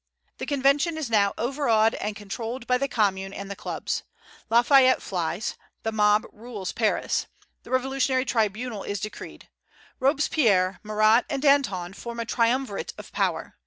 The 0.39 0.47
Convention 0.47 0.97
is 0.97 1.11
now 1.11 1.35
overawed 1.37 1.93
and 1.93 2.15
controlled 2.15 2.65
by 2.65 2.79
the 2.79 2.87
Commune 2.87 3.33
and 3.33 3.51
the 3.51 3.55
clubs. 3.55 4.01
Lafayette 4.49 4.99
flies. 4.99 5.55
The 5.83 5.91
mob 5.91 6.25
rules 6.33 6.71
Paris. 6.71 7.27
The 7.61 7.69
revolutionary 7.69 8.25
tribunal 8.25 8.81
is 8.81 8.99
decreed. 8.99 9.47
Robespierre, 9.99 10.79
Marat, 10.81 11.25
and 11.29 11.39
Danton 11.43 11.93
form 11.93 12.19
a 12.19 12.25
triumvirate 12.25 12.93
of 12.97 13.11
power. 13.11 13.53